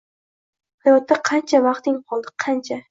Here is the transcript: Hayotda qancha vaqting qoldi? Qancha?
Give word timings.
Hayotda 0.87 1.19
qancha 1.31 1.63
vaqting 1.69 2.05
qoldi? 2.13 2.39
Qancha? 2.47 2.77